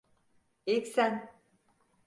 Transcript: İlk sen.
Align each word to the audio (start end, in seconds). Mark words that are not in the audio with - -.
İlk 0.65 0.87
sen. 0.87 1.31